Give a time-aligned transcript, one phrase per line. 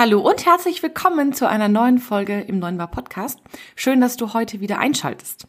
[0.00, 3.38] Hallo und herzlich willkommen zu einer neuen Folge im Neuen Bar Podcast.
[3.76, 5.46] Schön, dass du heute wieder einschaltest.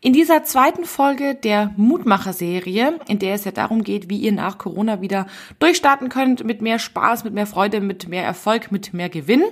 [0.00, 4.56] In dieser zweiten Folge der Mutmacher-Serie, in der es ja darum geht, wie ihr nach
[4.56, 5.26] Corona wieder
[5.58, 9.42] durchstarten könnt mit mehr Spaß, mit mehr Freude, mit mehr Erfolg, mit mehr Gewinn,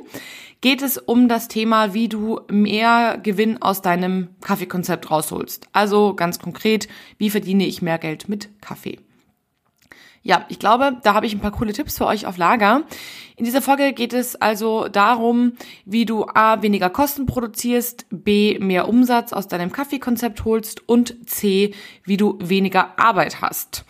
[0.60, 5.66] geht es um das Thema, wie du mehr Gewinn aus deinem Kaffeekonzept rausholst.
[5.72, 6.86] Also ganz konkret,
[7.18, 9.00] wie verdiene ich mehr Geld mit Kaffee?
[10.26, 12.82] Ja, ich glaube, da habe ich ein paar coole Tipps für euch auf Lager.
[13.36, 15.52] In dieser Folge geht es also darum,
[15.84, 21.74] wie du A, weniger Kosten produzierst, B, mehr Umsatz aus deinem Kaffeekonzept holst und C,
[22.02, 23.84] wie du weniger Arbeit hast.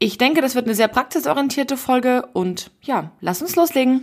[0.00, 4.02] Ich denke, das wird eine sehr praxisorientierte Folge und ja, lass uns loslegen.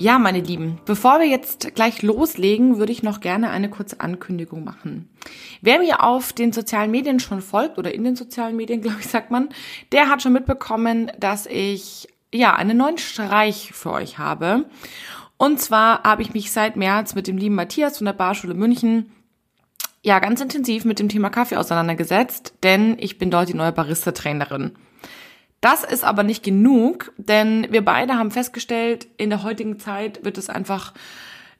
[0.00, 4.64] Ja, meine Lieben, bevor wir jetzt gleich loslegen, würde ich noch gerne eine kurze Ankündigung
[4.64, 5.10] machen.
[5.60, 9.08] Wer mir auf den sozialen Medien schon folgt oder in den sozialen Medien, glaube ich,
[9.08, 9.50] sagt man,
[9.92, 14.64] der hat schon mitbekommen, dass ich ja, einen neuen Streich für euch habe.
[15.36, 19.12] Und zwar habe ich mich seit März mit dem lieben Matthias von der Barschule München
[20.02, 24.72] ja ganz intensiv mit dem Thema Kaffee auseinandergesetzt, denn ich bin dort die neue Barista-Trainerin.
[25.60, 30.38] Das ist aber nicht genug, denn wir beide haben festgestellt, in der heutigen Zeit wird
[30.38, 30.94] es einfach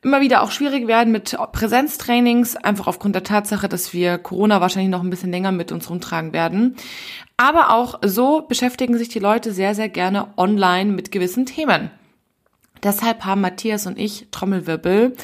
[0.02, 4.90] immer wieder auch schwierig werden mit Präsenztrainings, einfach aufgrund der Tatsache, dass wir Corona wahrscheinlich
[4.90, 6.76] noch ein bisschen länger mit uns rumtragen werden.
[7.36, 11.90] Aber auch so beschäftigen sich die Leute sehr, sehr gerne online mit gewissen Themen.
[12.82, 15.14] Deshalb haben Matthias und ich Trommelwirbel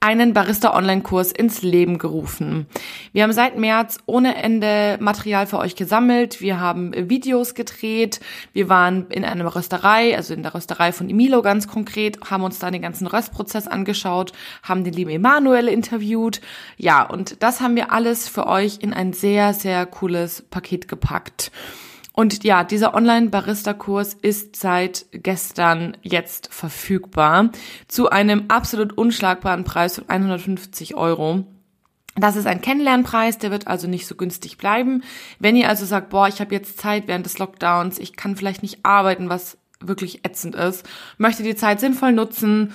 [0.00, 2.66] einen Barista-Online-Kurs ins Leben gerufen.
[3.12, 6.40] Wir haben seit März ohne Ende Material für euch gesammelt.
[6.40, 8.20] Wir haben Videos gedreht.
[8.52, 12.58] Wir waren in einer Rösterei, also in der Rösterei von Emilo ganz konkret, haben uns
[12.58, 16.40] da den ganzen Röstprozess angeschaut, haben den lieben Emanuel interviewt.
[16.76, 21.50] Ja, und das haben wir alles für euch in ein sehr, sehr cooles Paket gepackt.
[22.18, 27.50] Und ja, dieser Online-Barista-Kurs ist seit gestern jetzt verfügbar
[27.88, 31.44] zu einem absolut unschlagbaren Preis von 150 Euro.
[32.14, 35.02] Das ist ein Kennenlernpreis, der wird also nicht so günstig bleiben.
[35.40, 38.62] Wenn ihr also sagt, boah, ich habe jetzt Zeit während des Lockdowns, ich kann vielleicht
[38.62, 40.88] nicht arbeiten, was wirklich ätzend ist,
[41.18, 42.72] möchte die Zeit sinnvoll nutzen,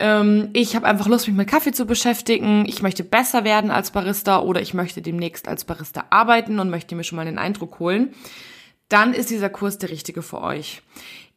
[0.00, 3.92] ähm, ich habe einfach Lust, mich mit Kaffee zu beschäftigen, ich möchte besser werden als
[3.92, 7.78] Barista oder ich möchte demnächst als Barista arbeiten und möchte mir schon mal den Eindruck
[7.78, 8.12] holen,
[8.92, 10.82] dann ist dieser Kurs der richtige für euch.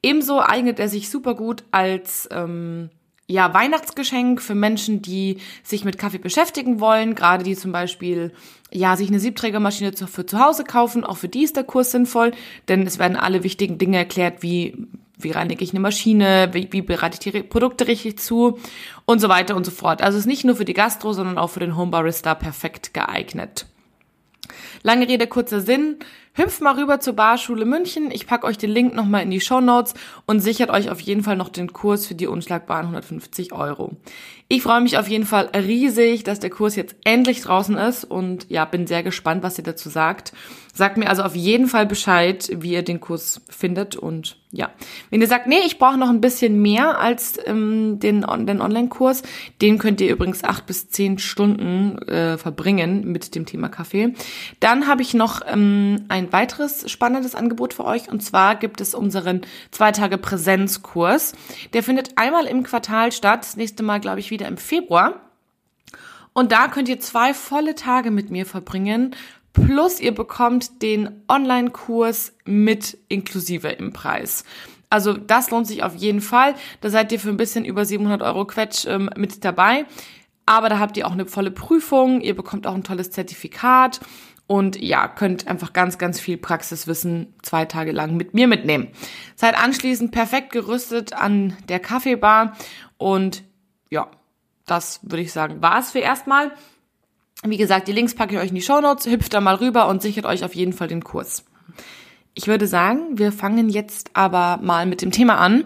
[0.04, 2.90] Ebenso eignet er sich super gut als ähm,
[3.28, 8.32] ja, Weihnachtsgeschenk für Menschen, die sich mit Kaffee beschäftigen wollen, gerade die zum Beispiel
[8.72, 11.04] ja, sich eine Siebträgermaschine für zu Hause kaufen.
[11.04, 12.34] Auch für die ist der Kurs sinnvoll,
[12.68, 14.88] denn es werden alle wichtigen Dinge erklärt, wie
[15.18, 18.60] wie reinige ich eine Maschine, wie, wie bereite ich die Produkte richtig zu
[19.06, 20.02] und so weiter und so fort.
[20.02, 22.94] Also es ist nicht nur für die Gastro, sondern auch für den Home Barista perfekt
[22.94, 23.66] geeignet.
[24.86, 25.98] Lange Rede, kurzer Sinn.
[26.34, 28.12] Hüpft mal rüber zur Barschule München.
[28.12, 29.96] Ich packe euch den Link nochmal in die Show Notes
[30.28, 33.96] und sichert euch auf jeden Fall noch den Kurs für die unschlagbaren 150 Euro.
[34.48, 38.48] Ich freue mich auf jeden Fall riesig, dass der Kurs jetzt endlich draußen ist und
[38.48, 40.34] ja, bin sehr gespannt, was ihr dazu sagt.
[40.72, 44.70] Sagt mir also auf jeden Fall Bescheid, wie ihr den Kurs findet und ja.
[45.10, 49.24] Wenn ihr sagt, nee, ich brauche noch ein bisschen mehr als ähm, den, den Online-Kurs,
[49.62, 54.14] den könnt ihr übrigens acht bis zehn Stunden äh, verbringen mit dem Thema Kaffee.
[54.60, 58.94] Dann habe ich noch ähm, ein weiteres spannendes Angebot für euch und zwar gibt es
[58.94, 59.42] unseren
[59.72, 61.34] zwei Tage Präsenzkurs.
[61.74, 63.44] Der findet einmal im Quartal statt.
[63.44, 65.22] Das nächste Mal, glaube ich, wieder im Februar.
[66.34, 69.16] Und da könnt ihr zwei volle Tage mit mir verbringen.
[69.54, 74.44] Plus ihr bekommt den Online-Kurs mit inklusive im Preis.
[74.90, 76.56] Also das lohnt sich auf jeden Fall.
[76.82, 79.86] Da seid ihr für ein bisschen über 700 Euro Quetsch ähm, mit dabei.
[80.46, 82.22] Aber da habt ihr auch eine volle Prüfung.
[82.22, 84.00] Ihr bekommt auch ein tolles Zertifikat.
[84.48, 88.90] Und ja, könnt einfach ganz, ganz viel Praxiswissen zwei Tage lang mit mir mitnehmen.
[89.36, 92.56] Seid anschließend perfekt gerüstet an der Kaffeebar.
[92.98, 93.44] Und
[93.90, 94.08] ja,
[94.66, 96.52] das würde ich sagen, war es für erstmal.
[97.44, 99.88] Wie gesagt, die Links packe ich euch in die Show Notes, hüpft da mal rüber
[99.88, 101.44] und sichert euch auf jeden Fall den Kurs.
[102.34, 105.66] Ich würde sagen, wir fangen jetzt aber mal mit dem Thema an.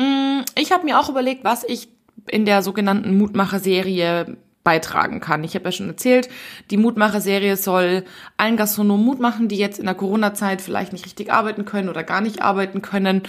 [0.00, 1.88] Mm, ich habe mir auch überlegt, was ich
[2.26, 5.44] in der sogenannten Mutmacher-Serie beitragen kann.
[5.44, 6.28] Ich habe ja schon erzählt,
[6.70, 8.04] die Mutmacher-Serie soll
[8.36, 12.04] allen Gastronomen Mut machen, die jetzt in der Corona-Zeit vielleicht nicht richtig arbeiten können oder
[12.04, 13.22] gar nicht arbeiten können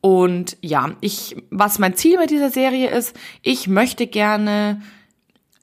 [0.00, 4.80] und ja, ich, was mein Ziel mit dieser Serie ist, ich möchte gerne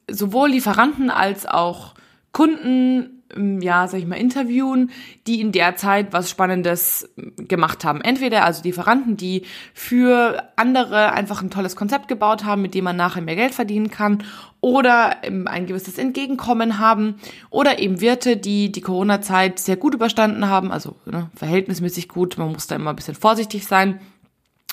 [0.08, 1.94] sowohl Lieferanten als auch
[2.32, 4.90] Kunden ja, sag ich mal, interviewen,
[5.26, 8.00] die in der Zeit was Spannendes gemacht haben.
[8.00, 9.42] Entweder also Lieferanten, die
[9.74, 13.90] für andere einfach ein tolles Konzept gebaut haben, mit dem man nachher mehr Geld verdienen
[13.90, 14.24] kann,
[14.60, 17.16] oder ein gewisses Entgegenkommen haben,
[17.50, 22.52] oder eben Wirte, die die Corona-Zeit sehr gut überstanden haben, also ne, verhältnismäßig gut, man
[22.52, 24.00] muss da immer ein bisschen vorsichtig sein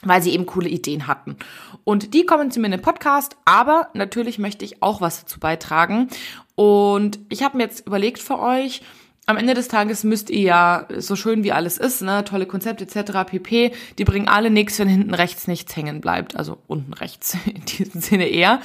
[0.06, 1.36] weil sie eben coole Ideen hatten.
[1.84, 5.40] Und die kommen zu mir in den Podcast, aber natürlich möchte ich auch was dazu
[5.40, 6.07] beitragen.
[6.56, 8.81] Und ich habe mir jetzt überlegt für euch,
[9.28, 12.84] am Ende des Tages müsst ihr ja, so schön wie alles ist, ne, tolle Konzepte
[12.84, 13.25] etc.
[13.25, 16.36] pp, die bringen alle nichts, wenn hinten rechts nichts hängen bleibt.
[16.36, 18.62] Also unten rechts in diesem Sinne eher.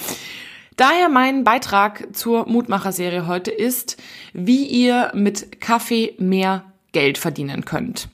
[0.77, 4.01] Daher mein Beitrag zur Mutmacher-Serie heute ist,
[4.33, 8.09] wie ihr mit Kaffee mehr Geld verdienen könnt.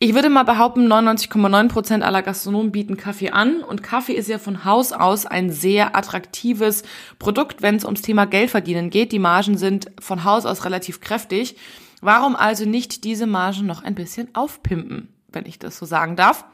[0.00, 4.64] Ich würde mal behaupten, 99,9% aller Gastronomen bieten Kaffee an und Kaffee ist ja von
[4.64, 6.84] Haus aus ein sehr attraktives
[7.18, 9.10] Produkt, wenn es ums Thema Geld verdienen geht.
[9.10, 11.56] Die Margen sind von Haus aus relativ kräftig.
[12.00, 16.44] Warum also nicht diese Margen noch ein bisschen aufpimpen, wenn ich das so sagen darf?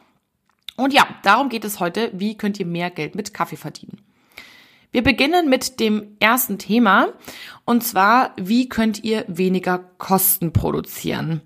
[0.76, 2.10] Und ja, darum geht es heute.
[2.14, 4.00] Wie könnt ihr mehr Geld mit Kaffee verdienen?
[4.90, 7.08] Wir beginnen mit dem ersten Thema
[7.66, 11.42] und zwar, wie könnt ihr weniger Kosten produzieren?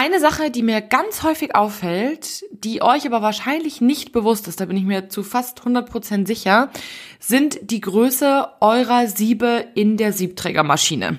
[0.00, 4.66] Eine Sache, die mir ganz häufig auffällt, die euch aber wahrscheinlich nicht bewusst ist, da
[4.66, 6.70] bin ich mir zu fast 100% sicher,
[7.18, 11.18] sind die Größe eurer Siebe in der Siebträgermaschine.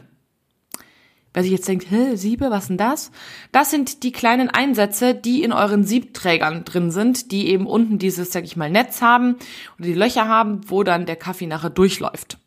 [1.34, 3.12] Wer sich jetzt denkt, Hä, Siebe, was denn das?
[3.52, 8.32] Das sind die kleinen Einsätze, die in euren Siebträgern drin sind, die eben unten dieses,
[8.32, 9.36] sag ich mal, Netz haben
[9.78, 12.38] oder die Löcher haben, wo dann der Kaffee nachher durchläuft.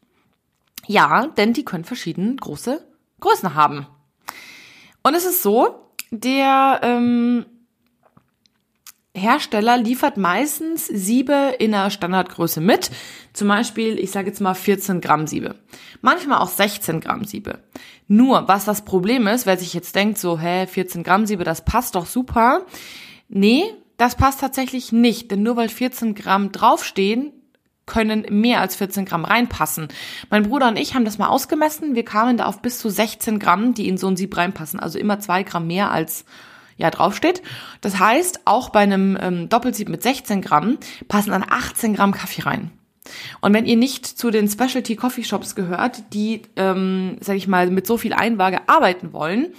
[0.86, 2.82] Ja, denn die können verschiedene große
[3.20, 3.86] Größen haben.
[5.02, 7.46] Und es ist so, der ähm,
[9.14, 12.90] Hersteller liefert meistens Siebe in einer Standardgröße mit.
[13.32, 15.56] Zum Beispiel, ich sage jetzt mal 14 Gramm Siebe.
[16.02, 17.60] Manchmal auch 16 Gramm Siebe.
[18.08, 21.64] Nur, was das Problem ist, wer sich jetzt denkt, so, hä, 14 Gramm Siebe, das
[21.64, 22.66] passt doch super.
[23.28, 23.64] Nee,
[23.96, 25.30] das passt tatsächlich nicht.
[25.30, 27.32] Denn nur weil 14 Gramm draufstehen,
[27.86, 29.88] können mehr als 14 Gramm reinpassen.
[30.30, 31.94] Mein Bruder und ich haben das mal ausgemessen.
[31.94, 34.80] Wir kamen da auf bis zu 16 Gramm, die in so ein Sieb reinpassen.
[34.80, 36.24] Also immer zwei Gramm mehr als
[36.76, 37.42] ja draufsteht.
[37.80, 42.42] Das heißt, auch bei einem ähm, Doppelsieb mit 16 Gramm passen dann 18 Gramm Kaffee
[42.42, 42.70] rein.
[43.40, 47.70] Und wenn ihr nicht zu den Specialty Coffee Shops gehört, die, ähm, sag ich mal,
[47.70, 49.54] mit so viel Einwaage arbeiten wollen,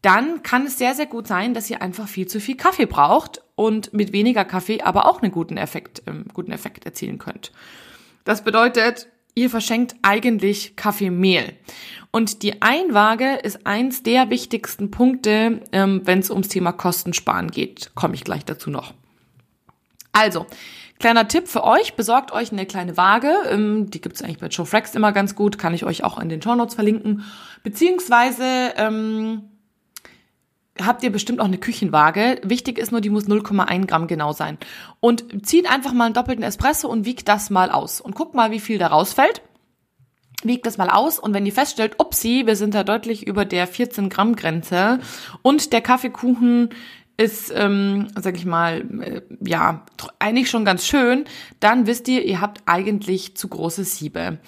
[0.00, 3.42] dann kann es sehr, sehr gut sein, dass ihr einfach viel zu viel Kaffee braucht
[3.58, 7.50] und mit weniger Kaffee aber auch einen guten Effekt, ähm, guten Effekt erzielen könnt.
[8.22, 11.54] Das bedeutet, ihr verschenkt eigentlich Kaffeemehl.
[12.12, 17.90] Und die Einwaage ist eins der wichtigsten Punkte, ähm, wenn es ums Thema Kostensparen geht.
[17.96, 18.94] Komme ich gleich dazu noch.
[20.12, 20.46] Also,
[21.00, 23.32] kleiner Tipp für euch, besorgt euch eine kleine Waage.
[23.50, 26.28] Ähm, die gibt's eigentlich bei Joe Frax immer ganz gut, kann ich euch auch in
[26.28, 27.24] den Show Notes verlinken.
[27.64, 29.50] Beziehungsweise ähm,
[30.84, 32.40] habt ihr bestimmt auch eine Küchenwaage.
[32.42, 34.58] Wichtig ist nur, die muss 0,1 Gramm genau sein.
[35.00, 38.00] Und zieht einfach mal einen doppelten Espresso und wiegt das mal aus.
[38.00, 39.42] Und guckt mal, wie viel da rausfällt.
[40.44, 43.66] Wiegt das mal aus und wenn ihr feststellt, upsie, wir sind da deutlich über der
[43.66, 45.00] 14 Gramm Grenze
[45.42, 46.68] und der Kaffeekuchen
[47.16, 49.84] ist, ähm, sag ich mal, äh, ja,
[50.20, 51.24] eigentlich schon ganz schön,
[51.58, 54.38] dann wisst ihr, ihr habt eigentlich zu große Siebe.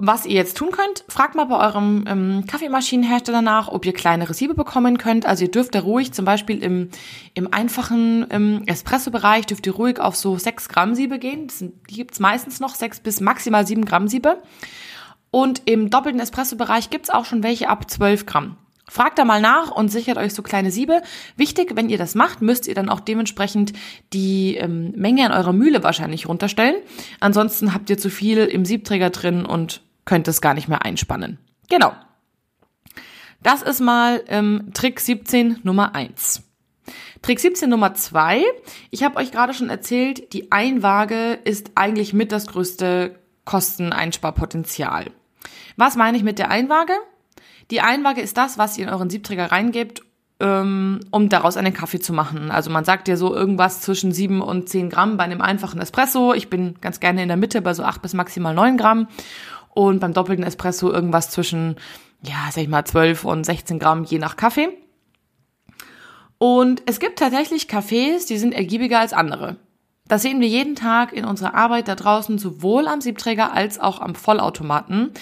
[0.00, 4.32] Was ihr jetzt tun könnt, fragt mal bei eurem ähm, Kaffeemaschinenhersteller nach, ob ihr kleinere
[4.32, 5.26] Siebe bekommen könnt.
[5.26, 6.90] Also ihr dürft da ruhig, zum Beispiel im,
[7.34, 11.48] im einfachen ähm, Espresso-Bereich, dürft ihr ruhig auf so 6 Gramm Siebe gehen.
[11.48, 14.40] Sind, die gibt's meistens noch, 6 bis maximal 7 Gramm Siebe.
[15.32, 18.56] Und im doppelten Espresso-Bereich gibt's auch schon welche ab 12 Gramm.
[18.88, 21.02] Fragt da mal nach und sichert euch so kleine Siebe.
[21.36, 23.72] Wichtig, wenn ihr das macht, müsst ihr dann auch dementsprechend
[24.12, 26.76] die ähm, Menge an eurer Mühle wahrscheinlich runterstellen.
[27.18, 31.36] Ansonsten habt ihr zu viel im Siebträger drin und könnt es gar nicht mehr einspannen.
[31.68, 31.92] Genau.
[33.42, 36.42] Das ist mal ähm, Trick 17 Nummer 1.
[37.20, 38.42] Trick 17 Nummer 2.
[38.90, 45.10] Ich habe euch gerade schon erzählt, die Einwaage ist eigentlich mit das größte Kosteneinsparpotenzial.
[45.76, 46.94] Was meine ich mit der Einwaage?
[47.70, 50.00] Die Einwaage ist das, was ihr in euren Siebträger reingebt,
[50.40, 52.50] ähm, um daraus einen Kaffee zu machen.
[52.50, 56.32] Also man sagt ja so irgendwas zwischen 7 und 10 Gramm bei einem einfachen Espresso.
[56.32, 59.08] Ich bin ganz gerne in der Mitte bei so 8 bis maximal 9 Gramm
[59.78, 61.76] und beim doppelten Espresso irgendwas zwischen,
[62.24, 64.70] ja, sag ich mal, 12 und 16 Gramm je nach Kaffee.
[66.36, 69.54] Und es gibt tatsächlich Cafés, die sind ergiebiger als andere.
[70.08, 74.00] Das sehen wir jeden Tag in unserer Arbeit da draußen, sowohl am Siebträger als auch
[74.00, 75.12] am Vollautomaten,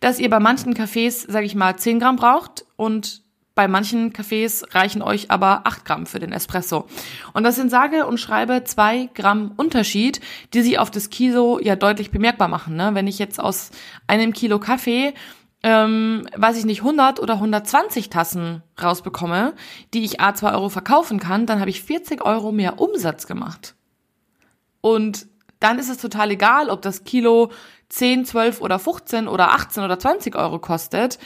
[0.00, 3.21] dass ihr bei manchen Cafés, sag ich mal, 10 Gramm braucht und
[3.54, 6.86] bei manchen Cafés reichen euch aber 8 Gramm für den Espresso.
[7.32, 10.20] Und das sind sage und schreibe 2 Gramm Unterschied,
[10.54, 12.76] die sich auf das Kilo ja deutlich bemerkbar machen.
[12.76, 12.90] Ne?
[12.94, 13.70] Wenn ich jetzt aus
[14.06, 15.14] einem Kilo Kaffee
[15.62, 19.54] ähm, weiß ich nicht, 100 oder 120 Tassen rausbekomme,
[19.94, 23.74] die ich A 2 Euro verkaufen kann, dann habe ich 40 Euro mehr Umsatz gemacht.
[24.80, 25.26] Und
[25.60, 27.52] dann ist es total egal, ob das Kilo
[27.90, 31.18] 10, 12 oder 15 oder 18 oder 20 Euro kostet.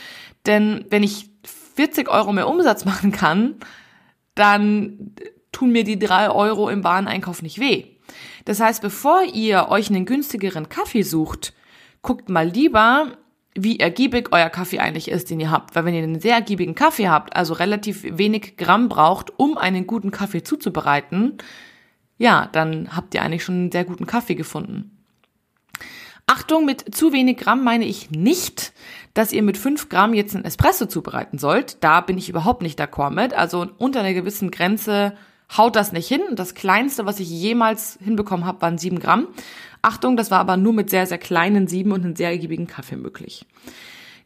[0.45, 1.31] Denn wenn ich
[1.77, 3.57] 40 Euro mehr Umsatz machen kann,
[4.35, 5.15] dann
[5.53, 7.85] tun mir die drei Euro im Wareneinkauf nicht weh.
[8.45, 11.53] Das heißt, bevor ihr euch einen günstigeren Kaffee sucht,
[12.03, 13.19] guckt mal lieber,
[13.55, 15.75] wie ergiebig euer Kaffee eigentlich ist, den ihr habt.
[15.75, 19.87] Weil wenn ihr einen sehr ergiebigen Kaffee habt, also relativ wenig Gramm braucht, um einen
[19.87, 21.39] guten Kaffee zuzubereiten,
[22.19, 24.96] ja, dann habt ihr eigentlich schon einen sehr guten Kaffee gefunden.
[26.37, 28.75] Achtung, mit zu wenig Gramm meine ich nicht,
[29.15, 31.83] dass ihr mit fünf Gramm jetzt einen Espresso zubereiten sollt.
[31.83, 33.33] Da bin ich überhaupt nicht d'accord mit.
[33.33, 35.15] Also unter einer gewissen Grenze
[35.57, 36.21] haut das nicht hin.
[36.33, 39.29] Das kleinste, was ich jemals hinbekommen habe, waren sieben Gramm.
[39.81, 42.97] Achtung, das war aber nur mit sehr, sehr kleinen Sieben und einem sehr ergiebigen Kaffee
[42.97, 43.47] möglich.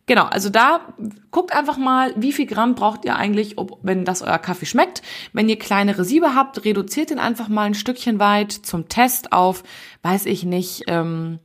[0.07, 0.93] Genau, also da
[1.31, 5.03] guckt einfach mal, wie viel Gramm braucht ihr eigentlich, ob, wenn das euer Kaffee schmeckt.
[5.33, 9.63] Wenn ihr kleinere Siebe habt, reduziert den einfach mal ein Stückchen weit zum Test auf,
[10.03, 11.39] weiß ich nicht, ähm,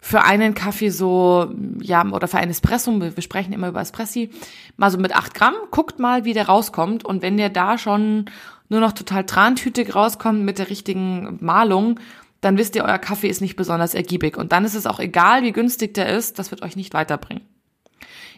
[0.00, 4.30] für einen Kaffee so, ja, oder für ein Espresso, wir sprechen immer über Espressi,
[4.76, 7.04] mal so mit acht Gramm, guckt mal, wie der rauskommt.
[7.04, 8.24] Und wenn der da schon
[8.70, 12.00] nur noch total trantütig rauskommt mit der richtigen Malung,
[12.40, 14.38] dann wisst ihr, euer Kaffee ist nicht besonders ergiebig.
[14.38, 17.44] Und dann ist es auch egal, wie günstig der ist, das wird euch nicht weiterbringen.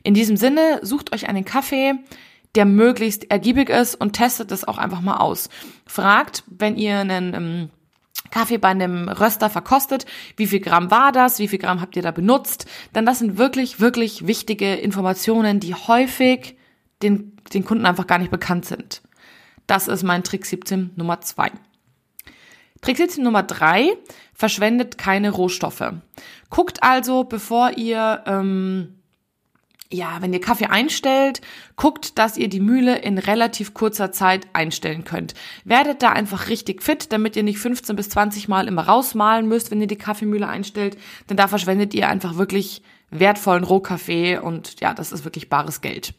[0.03, 1.95] In diesem Sinne, sucht euch einen Kaffee,
[2.57, 5.49] der möglichst ergiebig ist und testet das auch einfach mal aus.
[5.87, 7.71] Fragt, wenn ihr einen ähm,
[8.33, 12.03] Kaffee bei einem Röster verkostet, wie viel Gramm war das, wie viel Gramm habt ihr
[12.03, 16.57] da benutzt, denn das sind wirklich, wirklich wichtige Informationen, die häufig
[17.03, 19.03] den, den Kunden einfach gar nicht bekannt sind.
[19.67, 21.53] Das ist mein Trick 17 Nummer 2.
[22.81, 23.97] Trick 17 Nummer 3,
[24.35, 25.93] verschwendet keine Rohstoffe.
[26.51, 29.02] Guckt also, bevor ihr ähm,
[29.93, 31.41] ja, wenn ihr Kaffee einstellt,
[31.77, 35.35] guckt, dass ihr die Mühle in relativ kurzer Zeit einstellen könnt.
[35.65, 39.71] Werdet da einfach richtig fit, damit ihr nicht 15 bis 20 Mal immer rausmalen müsst,
[39.71, 40.97] wenn ihr die Kaffeemühle einstellt,
[41.29, 46.15] denn da verschwendet ihr einfach wirklich wertvollen Rohkaffee und ja, das ist wirklich bares Geld.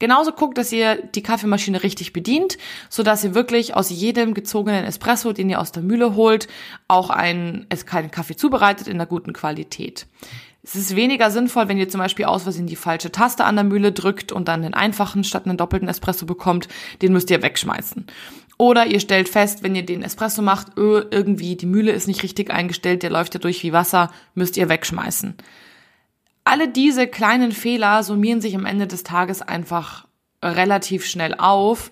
[0.00, 2.56] Genauso guckt, dass ihr die Kaffeemaschine richtig bedient,
[2.88, 6.46] so dass ihr wirklich aus jedem gezogenen Espresso, den ihr aus der Mühle holt,
[6.86, 10.06] auch einen, keinen Kaffee zubereitet in einer guten Qualität.
[10.70, 13.64] Es ist weniger sinnvoll, wenn ihr zum Beispiel aus Versehen die falsche Taste an der
[13.64, 16.68] Mühle drückt und dann den einfachen statt einen doppelten Espresso bekommt.
[17.00, 18.06] Den müsst ihr wegschmeißen.
[18.58, 22.22] Oder ihr stellt fest, wenn ihr den Espresso macht, öh, irgendwie die Mühle ist nicht
[22.22, 25.36] richtig eingestellt, der läuft ja durch wie Wasser, müsst ihr wegschmeißen.
[26.44, 30.06] Alle diese kleinen Fehler summieren sich am Ende des Tages einfach
[30.44, 31.90] relativ schnell auf.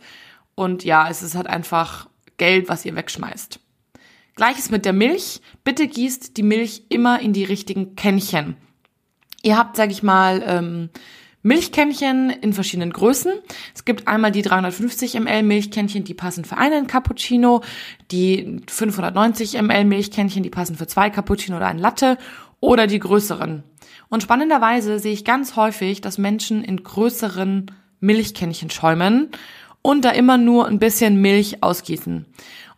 [0.55, 3.59] Und ja, es ist halt einfach Geld, was ihr wegschmeißt.
[4.37, 5.41] Gleiches mit der Milch.
[5.65, 8.57] Bitte gießt die Milch immer in die richtigen Kännchen.
[9.43, 10.91] Ihr habt, sag ich mal, ähm,
[11.43, 13.33] Milchkännchen in verschiedenen Größen.
[13.75, 17.63] Es gibt einmal die 350 ml Milchkännchen, die passen für einen Cappuccino,
[18.11, 22.19] die 590 ml Milchkännchen, die passen für zwei Cappuccino oder ein Latte
[22.61, 23.63] oder die größeren.
[24.09, 29.31] Und spannenderweise sehe ich ganz häufig, dass Menschen in größeren Milchkännchen schäumen
[29.81, 32.27] und da immer nur ein bisschen Milch ausgießen.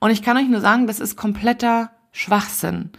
[0.00, 2.90] Und ich kann euch nur sagen, das ist kompletter Schwachsinn.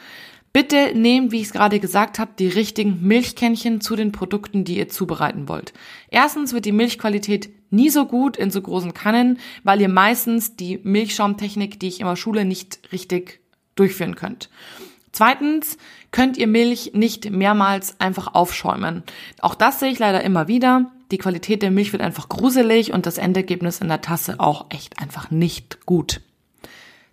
[0.51, 4.77] Bitte nehmt, wie ich es gerade gesagt habe, die richtigen Milchkännchen zu den Produkten, die
[4.77, 5.73] ihr zubereiten wollt.
[6.09, 10.79] Erstens wird die Milchqualität nie so gut in so großen Kannen, weil ihr meistens die
[10.81, 13.41] Milchschaumtechnik, die ich immer schule, nicht richtig
[13.75, 14.49] durchführen könnt.
[15.11, 15.77] Zweitens
[16.11, 19.03] könnt ihr Milch nicht mehrmals einfach aufschäumen.
[19.41, 20.91] Auch das sehe ich leider immer wieder.
[21.11, 24.99] Die Qualität der Milch wird einfach gruselig und das Endergebnis in der Tasse auch echt
[24.99, 26.21] einfach nicht gut.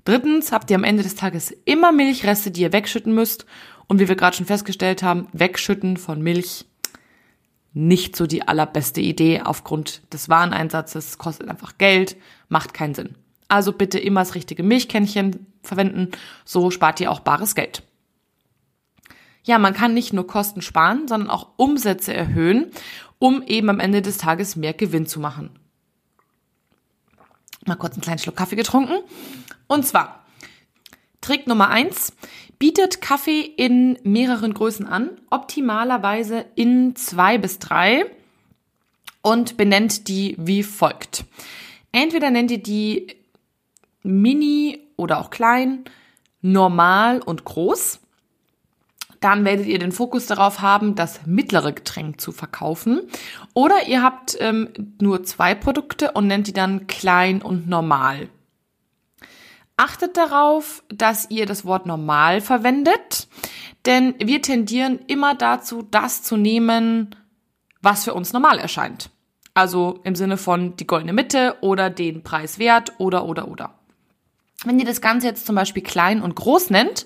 [0.06, 3.44] Drittens habt ihr am Ende des Tages immer Milchreste, die ihr wegschütten müsst.
[3.88, 6.64] Und wie wir gerade schon festgestellt haben, wegschütten von Milch
[7.74, 12.16] nicht so die allerbeste Idee aufgrund des Wareneinsatzes, kostet einfach Geld,
[12.48, 13.16] macht keinen Sinn.
[13.48, 16.12] Also bitte immer das richtige Milchkännchen verwenden,
[16.44, 17.82] so spart ihr auch bares Geld.
[19.42, 22.70] Ja, man kann nicht nur Kosten sparen, sondern auch Umsätze erhöhen,
[23.18, 25.50] um eben am Ende des Tages mehr Gewinn zu machen.
[27.66, 28.98] Mal kurz einen kleinen Schluck Kaffee getrunken.
[29.66, 30.24] Und zwar,
[31.20, 32.12] Trick Nummer eins:
[32.58, 38.06] bietet Kaffee in mehreren Größen an, optimalerweise in zwei bis drei
[39.22, 41.24] und benennt die wie folgt.
[41.92, 43.08] Entweder nennt ihr die
[44.02, 45.84] mini oder auch klein,
[46.42, 48.00] normal und groß
[49.20, 53.02] dann werdet ihr den Fokus darauf haben, das mittlere Getränk zu verkaufen.
[53.54, 54.68] Oder ihr habt ähm,
[55.00, 58.28] nur zwei Produkte und nennt die dann klein und normal.
[59.76, 63.28] Achtet darauf, dass ihr das Wort normal verwendet,
[63.84, 67.14] denn wir tendieren immer dazu, das zu nehmen,
[67.82, 69.10] was für uns normal erscheint.
[69.52, 73.74] Also im Sinne von die goldene Mitte oder den Preis wert oder oder oder.
[74.64, 77.04] Wenn ihr das Ganze jetzt zum Beispiel klein und groß nennt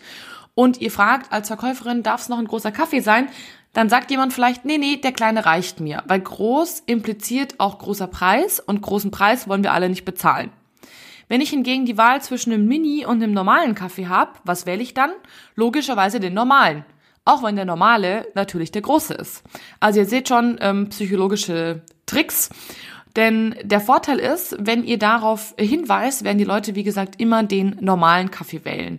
[0.55, 3.29] und ihr fragt als Verkäuferin, darf es noch ein großer Kaffee sein,
[3.73, 8.07] dann sagt jemand vielleicht, nee, nee, der kleine reicht mir, weil groß impliziert auch großer
[8.07, 10.51] Preis und großen Preis wollen wir alle nicht bezahlen.
[11.31, 14.83] Wenn ich hingegen die Wahl zwischen einem Mini und einem normalen Kaffee habe, was wähle
[14.83, 15.13] ich dann?
[15.55, 16.85] Logischerweise den normalen.
[17.25, 19.45] Auch wenn der normale natürlich der große ist.
[19.79, 22.51] Also ihr seht schon ähm, psychologische Tricks.
[23.15, 27.77] Denn der Vorteil ist, wenn ihr darauf hinweist, werden die Leute, wie gesagt, immer den
[27.81, 28.99] normalen Kaffee wählen.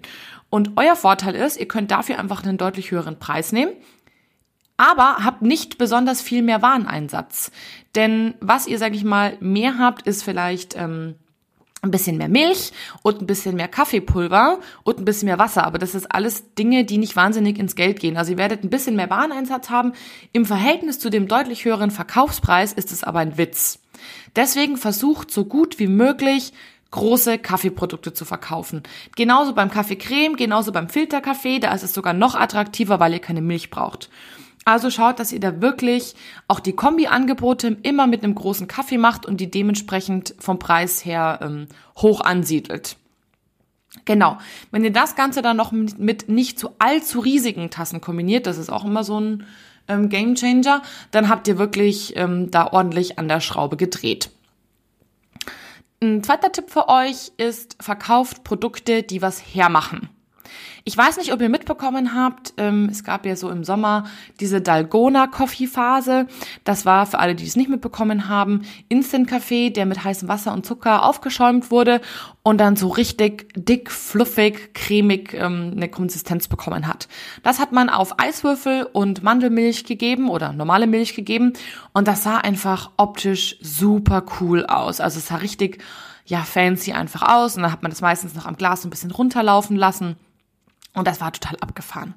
[0.49, 3.73] Und euer Vorteil ist, ihr könnt dafür einfach einen deutlich höheren Preis nehmen,
[4.77, 7.51] aber habt nicht besonders viel mehr Wareneinsatz.
[7.95, 11.15] Denn was ihr, sag ich mal, mehr habt, ist vielleicht ähm,
[11.81, 12.71] ein bisschen mehr Milch
[13.01, 15.63] und ein bisschen mehr Kaffeepulver und ein bisschen mehr Wasser.
[15.63, 18.17] Aber das ist alles Dinge, die nicht wahnsinnig ins Geld gehen.
[18.17, 19.93] Also ihr werdet ein bisschen mehr Wareneinsatz haben.
[20.31, 23.79] Im Verhältnis zu dem deutlich höheren Verkaufspreis ist es aber ein Witz.
[24.35, 26.53] Deswegen versucht so gut wie möglich
[26.91, 28.83] große Kaffeeprodukte zu verkaufen.
[29.15, 33.41] Genauso beim Kaffeecreme, genauso beim Filterkaffee, da ist es sogar noch attraktiver, weil ihr keine
[33.41, 34.09] Milch braucht.
[34.63, 36.13] Also schaut, dass ihr da wirklich
[36.47, 41.39] auch die Kombi-Angebote immer mit einem großen Kaffee macht und die dementsprechend vom Preis her
[41.41, 42.97] ähm, hoch ansiedelt.
[44.05, 44.37] Genau.
[44.69, 48.69] Wenn ihr das Ganze dann noch mit, nicht zu allzu riesigen Tassen kombiniert, das ist
[48.69, 49.45] auch immer so ein
[49.87, 54.29] ähm, Game Changer, dann habt ihr wirklich ähm, da ordentlich an der Schraube gedreht.
[56.01, 60.09] Ein zweiter Tipp für euch ist, verkauft Produkte, die was hermachen.
[60.83, 64.05] Ich weiß nicht, ob ihr mitbekommen habt, ähm, es gab ja so im Sommer
[64.39, 66.27] diese Dalgona-Coffee-Phase.
[66.63, 70.65] Das war für alle, die es nicht mitbekommen haben, Instant-Kaffee, der mit heißem Wasser und
[70.65, 72.01] Zucker aufgeschäumt wurde
[72.43, 77.07] und dann so richtig dick, fluffig, cremig ähm, eine Konsistenz bekommen hat.
[77.43, 81.53] Das hat man auf Eiswürfel und Mandelmilch gegeben oder normale Milch gegeben
[81.93, 84.99] und das sah einfach optisch super cool aus.
[84.99, 85.83] Also es sah richtig
[86.25, 89.11] ja, fancy einfach aus und dann hat man das meistens noch am Glas ein bisschen
[89.11, 90.15] runterlaufen lassen.
[90.93, 92.15] Und das war total abgefahren.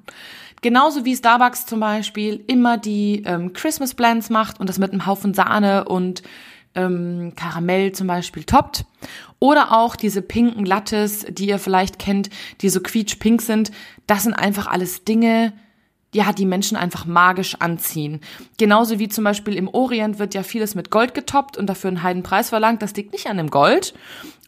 [0.61, 5.05] Genauso wie Starbucks zum Beispiel immer die ähm, Christmas Blends macht und das mit einem
[5.05, 6.23] Haufen Sahne und
[6.75, 8.85] ähm, Karamell zum Beispiel toppt.
[9.39, 12.29] Oder auch diese pinken Lattes, die ihr vielleicht kennt,
[12.61, 13.71] die so quietschpink sind.
[14.07, 15.53] Das sind einfach alles Dinge,
[16.13, 18.21] ja, die Menschen einfach magisch anziehen.
[18.57, 22.03] Genauso wie zum Beispiel im Orient wird ja vieles mit Gold getoppt und dafür einen
[22.03, 22.81] Heidenpreis verlangt.
[22.81, 23.93] Das liegt nicht an dem Gold,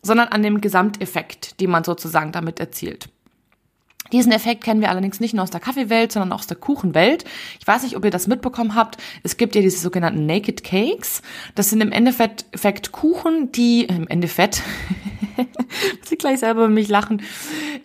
[0.01, 3.09] sondern an dem Gesamteffekt, den man sozusagen damit erzielt.
[4.12, 7.26] Diesen Effekt kennen wir allerdings nicht nur aus der Kaffeewelt, sondern auch aus der Kuchenwelt.
[7.60, 8.98] Ich weiß nicht, ob ihr das mitbekommen habt.
[9.24, 11.22] Es gibt ja diese sogenannten Naked Cakes.
[11.56, 14.63] Das sind im Endeffekt Kuchen, die, im Endeffekt,
[16.00, 17.22] muss ich gleich selber über mich lachen,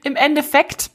[0.05, 0.91] im Endeffekt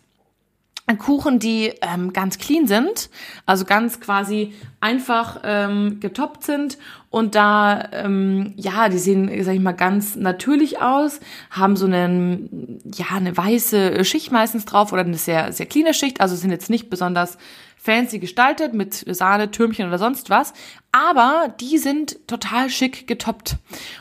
[0.95, 3.10] Kuchen, die ähm, ganz clean sind,
[3.45, 6.78] also ganz quasi einfach ähm, getoppt sind.
[7.10, 11.19] Und da, ähm, ja, die sehen, sag ich mal, ganz natürlich aus,
[11.52, 16.21] haben so einen, ja, eine weiße Schicht meistens drauf oder eine sehr, sehr cleane Schicht,
[16.21, 17.38] also sind jetzt nicht besonders
[17.88, 20.52] fancy gestaltet mit Sahne, Türmchen oder sonst was,
[20.91, 23.56] aber die sind total schick getoppt.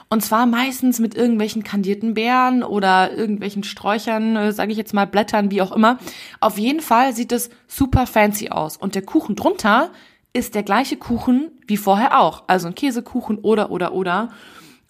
[0.09, 5.07] Und zwar meistens mit irgendwelchen kandierten Beeren oder irgendwelchen Sträuchern, äh, sage ich jetzt mal
[5.07, 5.99] Blättern, wie auch immer.
[6.41, 8.77] Auf jeden Fall sieht es super fancy aus.
[8.77, 9.91] Und der Kuchen drunter
[10.33, 12.43] ist der gleiche Kuchen wie vorher auch.
[12.49, 14.31] Also ein Käsekuchen oder, oder, oder.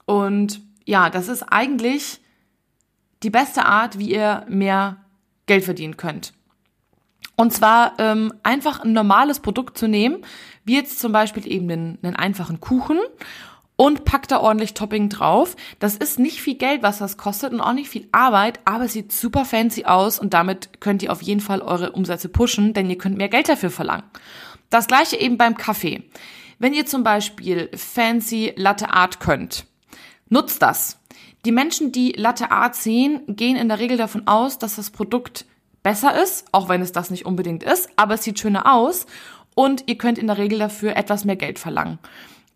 [0.07, 2.21] Und ja, das ist eigentlich
[3.23, 4.97] die beste Art, wie ihr mehr
[5.45, 6.33] Geld verdienen könnt.
[7.37, 10.25] Und zwar ähm, einfach ein normales Produkt zu nehmen,
[10.65, 12.99] wie jetzt zum Beispiel eben einen, einen einfachen Kuchen
[13.77, 15.55] und packt da ordentlich Topping drauf.
[15.79, 18.95] Das ist nicht viel Geld, was das kostet und auch nicht viel Arbeit, aber es
[18.95, 22.89] sieht super fancy aus und damit könnt ihr auf jeden Fall eure Umsätze pushen, denn
[22.89, 24.05] ihr könnt mehr Geld dafür verlangen.
[24.71, 26.05] Das gleiche eben beim Kaffee.
[26.59, 29.67] Wenn ihr zum Beispiel fancy Latte Art könnt,
[30.31, 30.99] nutzt das.
[31.45, 35.45] Die Menschen, die Latte Art sehen, gehen in der Regel davon aus, dass das Produkt
[35.87, 39.07] besser ist, auch wenn es das nicht unbedingt ist, aber es sieht schöner aus
[39.55, 42.01] und ihr könnt in der Regel dafür etwas mehr Geld verlangen.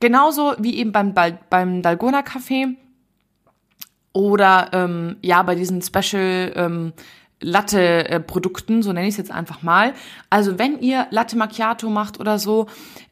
[0.00, 1.14] Genauso wie eben beim,
[1.48, 2.74] beim Dalgona Café
[4.12, 6.92] oder ähm, ja bei diesen Special ähm,
[7.40, 9.94] Latte-Produkten, so nenne ich es jetzt einfach mal.
[10.28, 12.66] Also wenn ihr Latte Macchiato macht oder so,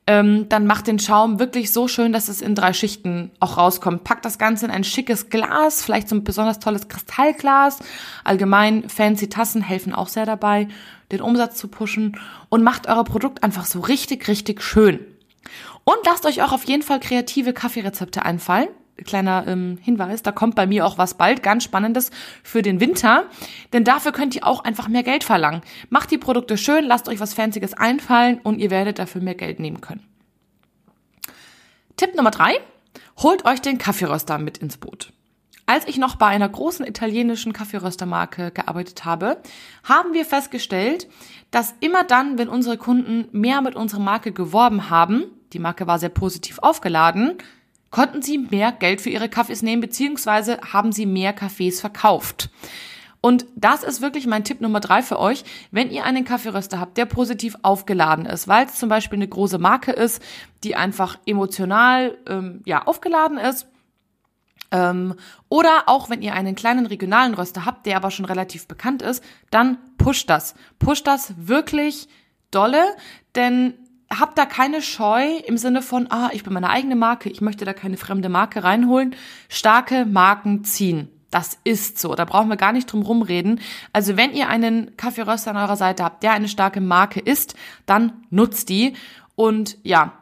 [0.07, 4.05] ähm, dann macht den Schaum wirklich so schön, dass es in drei Schichten auch rauskommt.
[4.05, 7.81] Packt das Ganze in ein schickes Glas, vielleicht so ein besonders tolles Kristallglas.
[8.25, 10.69] Allgemein fancy Tassen helfen auch sehr dabei,
[11.13, 15.01] den Umsatz zu pushen und macht euer Produkt einfach so richtig, richtig schön.
[15.85, 18.69] Und lasst euch auch auf jeden Fall kreative Kaffeerezepte einfallen
[19.05, 22.11] kleiner ähm, Hinweis, da kommt bei mir auch was bald, ganz spannendes
[22.43, 23.25] für den Winter,
[23.73, 25.63] denn dafür könnt ihr auch einfach mehr Geld verlangen.
[25.91, 29.61] Macht die Produkte schön, lasst euch was Fancyes einfallen und ihr werdet dafür mehr Geld
[29.61, 30.07] nehmen können.
[31.97, 32.55] Tipp Nummer drei,
[33.19, 35.13] holt euch den Kaffeeröster mit ins Boot.
[35.67, 39.37] Als ich noch bei einer großen italienischen Kaffeeröstermarke gearbeitet habe,
[39.85, 41.09] haben wir festgestellt,
[41.51, 45.99] dass immer dann, wenn unsere Kunden mehr mit unserer Marke geworben haben, die Marke war
[45.99, 47.37] sehr positiv aufgeladen,
[47.91, 52.51] konnten sie mehr Geld für ihre Kaffees nehmen, beziehungsweise haben sie mehr Kaffees verkauft.
[53.21, 55.45] Und das ist wirklich mein Tipp Nummer drei für euch.
[55.71, 59.59] Wenn ihr einen Kaffeeröster habt, der positiv aufgeladen ist, weil es zum Beispiel eine große
[59.59, 60.23] Marke ist,
[60.63, 63.67] die einfach emotional ähm, ja aufgeladen ist,
[64.71, 65.15] ähm,
[65.49, 69.25] oder auch wenn ihr einen kleinen regionalen Röster habt, der aber schon relativ bekannt ist,
[69.51, 70.55] dann pusht das.
[70.79, 72.09] Pusht das wirklich
[72.51, 72.85] dolle,
[73.35, 73.75] denn
[74.11, 77.65] habt da keine Scheu im Sinne von, ah, ich bin meine eigene Marke, ich möchte
[77.65, 79.15] da keine fremde Marke reinholen.
[79.49, 81.09] Starke Marken ziehen.
[81.31, 82.15] Das ist so.
[82.15, 83.61] Da brauchen wir gar nicht drum rumreden.
[83.93, 88.25] Also wenn ihr einen Kaffeeröster an eurer Seite habt, der eine starke Marke ist, dann
[88.31, 88.95] nutzt die.
[89.35, 90.15] Und ja,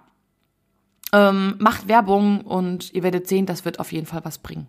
[1.13, 4.67] ähm, macht Werbung und ihr werdet sehen, das wird auf jeden Fall was bringen.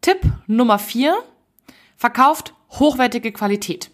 [0.00, 1.18] Tipp Nummer vier:
[1.96, 3.90] Verkauft hochwertige Qualität.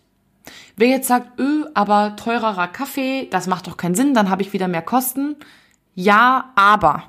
[0.76, 4.52] Wer jetzt sagt, öh, aber teurerer Kaffee, das macht doch keinen Sinn, dann habe ich
[4.52, 5.37] wieder mehr Kosten.
[5.94, 7.04] Ja, aber.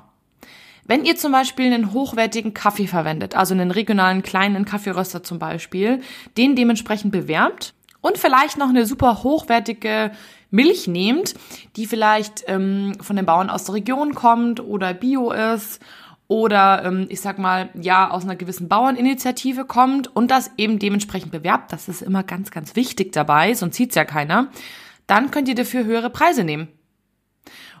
[0.84, 6.00] Wenn ihr zum Beispiel einen hochwertigen Kaffee verwendet, also einen regionalen kleinen Kaffeeröster zum Beispiel,
[6.36, 10.12] den dementsprechend bewerbt und vielleicht noch eine super hochwertige
[10.52, 11.34] Milch nehmt,
[11.74, 15.80] die vielleicht ähm, von den Bauern aus der Region kommt oder bio ist
[16.28, 21.32] oder ähm, ich sag mal, ja, aus einer gewissen Bauerninitiative kommt und das eben dementsprechend
[21.32, 24.48] bewerbt, das ist immer ganz, ganz wichtig dabei, sonst sieht's ja keiner,
[25.06, 26.68] dann könnt ihr dafür höhere Preise nehmen.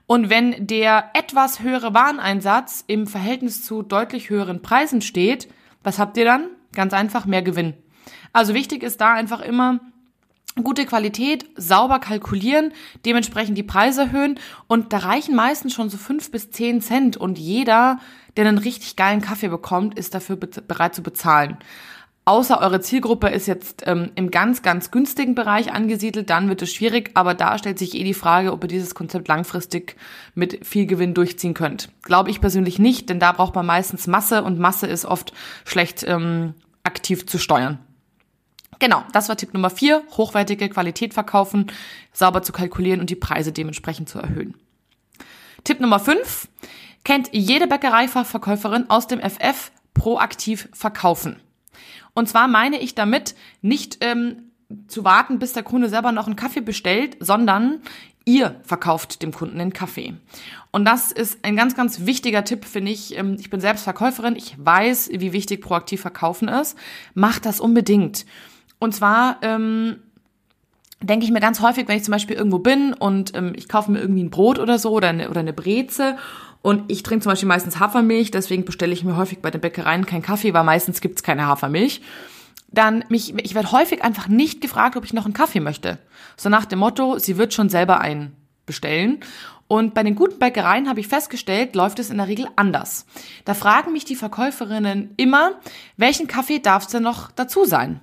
[0.06, 5.48] Und wenn der etwas höhere Wareneinsatz im Verhältnis zu deutlich höheren Preisen steht,
[5.82, 6.48] was habt ihr dann?
[6.72, 7.74] Ganz einfach mehr Gewinn.
[8.32, 9.80] Also wichtig ist da einfach immer,
[10.62, 12.72] gute Qualität, sauber kalkulieren,
[13.04, 17.38] dementsprechend die Preise erhöhen und da reichen meistens schon so fünf bis zehn Cent und
[17.38, 17.98] jeder,
[18.36, 21.58] der einen richtig geilen Kaffee bekommt, ist dafür bereit zu bezahlen.
[22.28, 26.72] Außer eure Zielgruppe ist jetzt ähm, im ganz, ganz günstigen Bereich angesiedelt, dann wird es
[26.72, 29.94] schwierig, aber da stellt sich eh die Frage, ob ihr dieses Konzept langfristig
[30.34, 31.88] mit viel Gewinn durchziehen könnt.
[32.02, 35.32] Glaube ich persönlich nicht, denn da braucht man meistens Masse und Masse ist oft
[35.64, 37.78] schlecht ähm, aktiv zu steuern.
[38.78, 40.02] Genau, das war Tipp Nummer vier.
[40.16, 41.70] Hochwertige Qualität verkaufen,
[42.12, 44.54] sauber zu kalkulieren und die Preise dementsprechend zu erhöhen.
[45.64, 46.48] Tipp Nummer fünf.
[47.04, 51.36] Kennt jede Bäckereifachverkäuferin aus dem FF proaktiv verkaufen.
[52.14, 54.50] Und zwar meine ich damit nicht ähm,
[54.88, 57.80] zu warten, bis der Kunde selber noch einen Kaffee bestellt, sondern
[58.24, 60.14] ihr verkauft dem Kunden den Kaffee.
[60.72, 63.16] Und das ist ein ganz, ganz wichtiger Tipp, finde ich.
[63.16, 66.76] Ähm, ich bin selbst Verkäuferin, ich weiß, wie wichtig proaktiv verkaufen ist.
[67.14, 68.26] Macht das unbedingt.
[68.78, 69.96] Und zwar ähm,
[71.00, 73.90] denke ich mir ganz häufig, wenn ich zum Beispiel irgendwo bin und ähm, ich kaufe
[73.90, 76.16] mir irgendwie ein Brot oder so oder eine, oder eine Breze
[76.66, 80.04] und ich trinke zum Beispiel meistens Hafermilch, deswegen bestelle ich mir häufig bei den Bäckereien
[80.04, 82.00] keinen Kaffee, weil meistens gibt's keine Hafermilch.
[82.72, 85.98] Dann mich, ich werde häufig einfach nicht gefragt, ob ich noch einen Kaffee möchte.
[86.36, 88.34] So nach dem Motto, sie wird schon selber einen
[88.66, 89.20] bestellen.
[89.68, 93.06] Und bei den guten Bäckereien habe ich festgestellt, läuft es in der Regel anders.
[93.44, 95.52] Da fragen mich die Verkäuferinnen immer,
[95.96, 98.00] welchen Kaffee darf es denn noch dazu sein?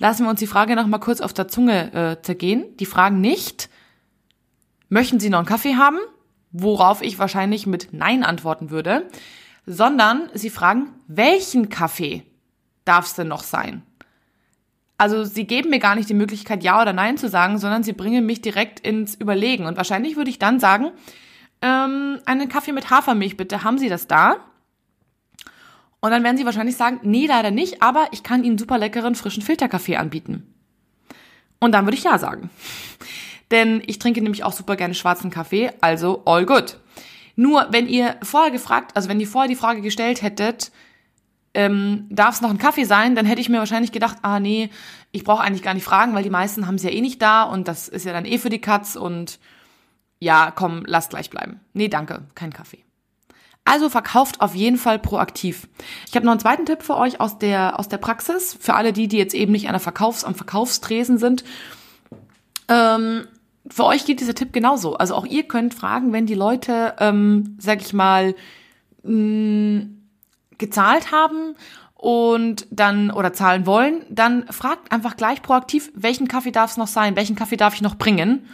[0.00, 2.64] Lassen wir uns die Frage noch mal kurz auf der Zunge äh, zergehen.
[2.78, 3.68] Die fragen nicht,
[4.88, 5.98] möchten Sie noch einen Kaffee haben?
[6.50, 9.08] Worauf ich wahrscheinlich mit Nein antworten würde,
[9.66, 12.24] sondern sie fragen, welchen Kaffee
[12.84, 13.82] darf es denn noch sein?
[14.98, 17.92] Also sie geben mir gar nicht die Möglichkeit, Ja oder Nein zu sagen, sondern sie
[17.92, 19.66] bringen mich direkt ins Überlegen.
[19.66, 20.90] Und wahrscheinlich würde ich dann sagen,
[21.62, 24.38] ähm, einen Kaffee mit Hafermilch bitte, haben Sie das da?
[26.00, 29.14] Und dann werden sie wahrscheinlich sagen, nee, leider nicht, aber ich kann Ihnen super leckeren
[29.14, 30.54] frischen Filterkaffee anbieten.
[31.58, 32.50] Und dann würde ich ja sagen.
[33.50, 36.78] Denn ich trinke nämlich auch super gerne schwarzen Kaffee, also all good.
[37.34, 40.70] Nur, wenn ihr vorher gefragt, also wenn ihr vorher die Frage gestellt hättet,
[41.52, 44.70] ähm, darf es noch ein Kaffee sein, dann hätte ich mir wahrscheinlich gedacht, ah nee,
[45.10, 47.42] ich brauche eigentlich gar nicht fragen, weil die meisten haben es ja eh nicht da
[47.42, 49.40] und das ist ja dann eh für die Katz und
[50.20, 51.60] ja, komm, lass gleich bleiben.
[51.72, 52.84] Nee, danke, kein Kaffee.
[53.64, 55.68] Also verkauft auf jeden Fall proaktiv.
[56.08, 58.92] Ich habe noch einen zweiten Tipp für euch aus der, aus der Praxis, für alle
[58.92, 61.44] die, die jetzt eben nicht an der Verkaufs-, am Verkaufstresen sind.
[62.68, 63.26] Ähm,
[63.68, 64.96] für euch geht dieser Tipp genauso.
[64.96, 68.34] Also auch ihr könnt fragen, wenn die Leute, ähm, sag ich mal,
[69.02, 69.96] mh, mm,
[70.58, 71.54] gezahlt haben
[71.94, 76.86] und dann oder zahlen wollen, dann fragt einfach gleich proaktiv, welchen Kaffee darf es noch
[76.86, 78.46] sein, welchen Kaffee darf ich noch bringen.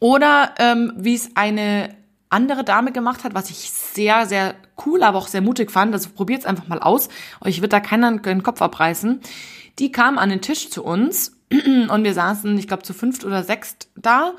[0.00, 1.97] Oder ähm, wie es eine
[2.30, 5.92] andere Dame gemacht hat, was ich sehr, sehr cool, aber auch sehr mutig fand.
[5.94, 7.08] Also probiert's einfach mal aus.
[7.40, 9.20] Euch wird da keiner den Kopf abreißen.
[9.78, 13.44] Die kam an den Tisch zu uns und wir saßen, ich glaube, zu fünft oder
[13.44, 14.32] sechst da.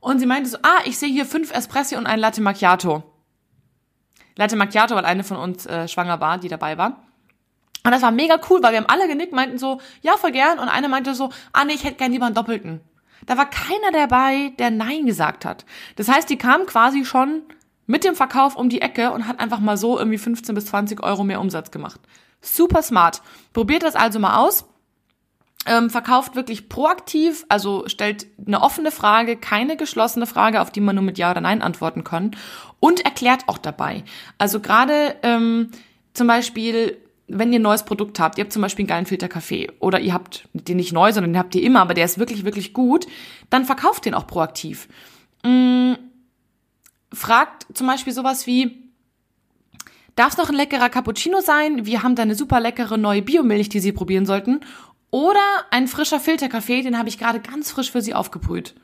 [0.00, 3.02] Und sie meinte so, ah, ich sehe hier fünf Espresso und ein Latte Macchiato.
[4.36, 7.02] Latte Macchiato, weil eine von uns äh, schwanger war, die dabei war.
[7.84, 10.58] Und das war mega cool, weil wir haben alle genickt, meinten so, ja, voll gern.
[10.58, 12.80] Und eine meinte so, ah nee, ich hätte gern lieber einen Doppelten.
[13.26, 15.64] Da war keiner dabei, der Nein gesagt hat.
[15.96, 17.42] Das heißt, die kam quasi schon
[17.86, 21.02] mit dem Verkauf um die Ecke und hat einfach mal so irgendwie 15 bis 20
[21.02, 22.00] Euro mehr Umsatz gemacht.
[22.40, 23.22] Super smart.
[23.52, 24.64] Probiert das also mal aus.
[25.64, 30.96] Ähm, verkauft wirklich proaktiv, also stellt eine offene Frage, keine geschlossene Frage, auf die man
[30.96, 32.32] nur mit Ja oder Nein antworten kann
[32.80, 34.02] und erklärt auch dabei.
[34.38, 35.70] Also gerade ähm,
[36.14, 36.98] zum Beispiel,
[37.38, 40.12] wenn ihr ein neues Produkt habt, ihr habt zum Beispiel einen geilen Filterkaffee oder ihr
[40.12, 43.06] habt den nicht neu, sondern den habt ihr immer, aber der ist wirklich, wirklich gut,
[43.50, 44.88] dann verkauft den auch proaktiv.
[45.44, 45.94] Mm,
[47.12, 48.90] fragt zum Beispiel sowas wie,
[50.14, 51.86] darf es noch ein leckerer Cappuccino sein?
[51.86, 54.60] Wir haben da eine super leckere neue Biomilch, die Sie probieren sollten.
[55.10, 55.40] Oder
[55.70, 58.74] ein frischer Filterkaffee, den habe ich gerade ganz frisch für Sie aufgebrüht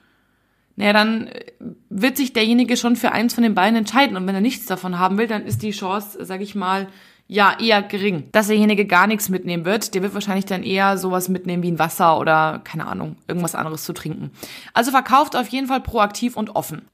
[0.79, 1.45] naja, dann äh,
[1.91, 4.17] wird sich derjenige schon für eins von den beiden entscheiden.
[4.17, 6.87] Und wenn er nichts davon haben will, dann ist die Chance, sag ich mal,
[7.31, 8.31] ja, eher gering.
[8.33, 11.79] Dass derjenige gar nichts mitnehmen wird, der wird wahrscheinlich dann eher sowas mitnehmen wie ein
[11.79, 14.31] Wasser oder, keine Ahnung, irgendwas anderes zu trinken.
[14.73, 16.89] Also verkauft auf jeden Fall proaktiv und offen.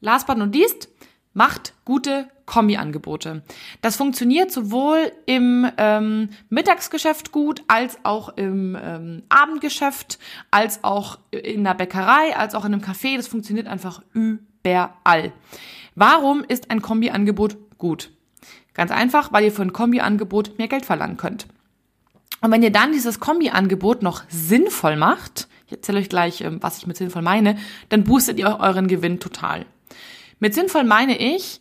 [0.00, 0.88] Last but not least,
[1.34, 3.42] macht gute Kombi-Angebote.
[3.80, 10.18] Das funktioniert sowohl im ähm, Mittagsgeschäft gut, als auch im ähm, Abendgeschäft,
[10.52, 13.16] als auch in der Bäckerei, als auch in einem Café.
[13.16, 15.32] Das funktioniert einfach überall.
[15.96, 18.10] Warum ist ein Kombi-Angebot gut?
[18.74, 21.46] Ganz einfach, weil ihr für ein Kombi-Angebot mehr Geld verlangen könnt.
[22.40, 26.78] Und wenn ihr dann dieses Kombi-Angebot noch sinnvoll macht, ich erzähle euch gleich, ähm, was
[26.78, 27.56] ich mit sinnvoll meine,
[27.88, 29.66] dann boostet ihr euren Gewinn total.
[30.38, 31.60] Mit sinnvoll meine ich,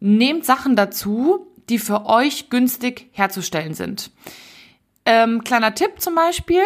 [0.00, 4.10] nehmt Sachen dazu, die für euch günstig herzustellen sind.
[5.04, 6.62] Ähm, kleiner Tipp zum Beispiel,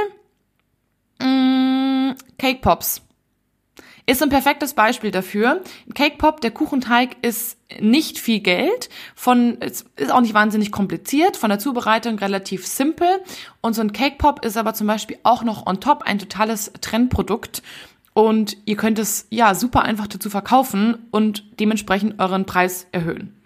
[1.20, 3.02] mh, mm, Cake Pops.
[4.08, 5.62] Ist ein perfektes Beispiel dafür.
[5.94, 11.50] Cake Pop, der Kuchenteig ist nicht viel Geld, von, ist auch nicht wahnsinnig kompliziert, von
[11.50, 13.08] der Zubereitung relativ simpel.
[13.60, 16.72] Und so ein Cake Pop ist aber zum Beispiel auch noch on top ein totales
[16.80, 17.62] Trendprodukt
[18.16, 23.36] und ihr könnt es ja super einfach dazu verkaufen und dementsprechend euren Preis erhöhen.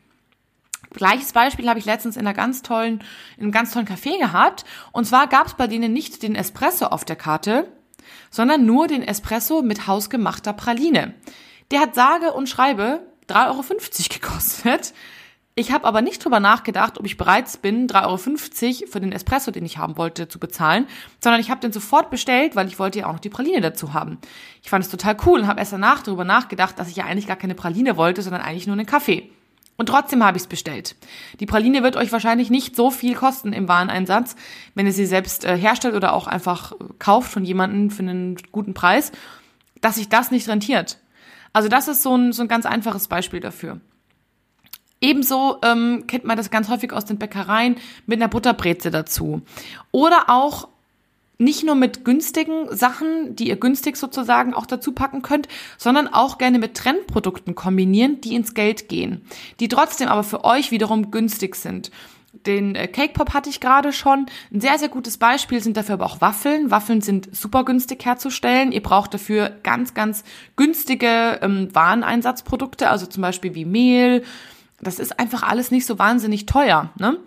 [0.90, 3.02] Gleiches Beispiel habe ich letztens in einer ganz tollen,
[3.36, 4.64] in einem ganz tollen Café gehabt.
[4.92, 7.66] Und zwar gab es bei denen nicht den Espresso auf der Karte,
[8.30, 11.14] sondern nur den Espresso mit hausgemachter Praline.
[11.70, 13.62] Der hat sage und schreibe 3,50 Euro
[14.20, 14.92] gekostet.
[15.56, 19.50] Ich habe aber nicht drüber nachgedacht, ob ich bereits bin, 3,50 Euro für den Espresso,
[19.50, 20.86] den ich haben wollte, zu bezahlen,
[21.20, 23.92] sondern ich habe den sofort bestellt, weil ich wollte ja auch noch die Praline dazu
[23.92, 24.18] haben.
[24.62, 27.26] Ich fand es total cool und habe erst danach darüber nachgedacht, dass ich ja eigentlich
[27.26, 29.30] gar keine Praline wollte, sondern eigentlich nur einen Kaffee.
[29.80, 30.94] Und trotzdem habe ich es bestellt.
[31.40, 34.36] Die Praline wird euch wahrscheinlich nicht so viel kosten im Wareneinsatz,
[34.74, 38.74] wenn ihr sie selbst äh, herstellt oder auch einfach kauft von jemandem für einen guten
[38.74, 39.10] Preis,
[39.80, 40.98] dass sich das nicht rentiert.
[41.54, 43.80] Also das ist so ein, so ein ganz einfaches Beispiel dafür.
[45.00, 49.40] Ebenso ähm, kennt man das ganz häufig aus den Bäckereien mit einer Butterbreze dazu.
[49.92, 50.68] Oder auch
[51.40, 55.48] nicht nur mit günstigen Sachen, die ihr günstig sozusagen auch dazu packen könnt,
[55.79, 59.22] sondern auch gerne mit Trendprodukten kombinieren, die ins Geld gehen,
[59.59, 61.90] die trotzdem aber für euch wiederum günstig sind.
[62.46, 64.26] Den äh, Cake Pop hatte ich gerade schon.
[64.53, 66.70] Ein sehr, sehr gutes Beispiel sind dafür aber auch Waffeln.
[66.70, 68.70] Waffeln sind super günstig herzustellen.
[68.70, 70.22] Ihr braucht dafür ganz, ganz
[70.55, 74.22] günstige ähm, Wareneinsatzprodukte, also zum Beispiel wie Mehl,
[74.81, 77.18] das ist einfach alles nicht so wahnsinnig teuer, ne?